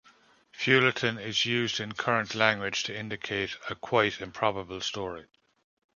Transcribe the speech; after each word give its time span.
Feuilleton 0.51 1.19
is 1.19 1.45
used 1.45 1.79
in 1.79 1.91
current 1.91 2.33
language 2.33 2.81
to 2.85 2.97
indicate 2.99 3.55
a 3.69 3.75
quite 3.75 4.19
improbable 4.19 4.81
story. 4.81 5.27